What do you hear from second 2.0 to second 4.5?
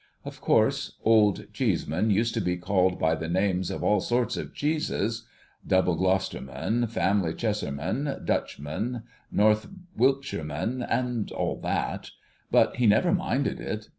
used to be called by the names of all sorts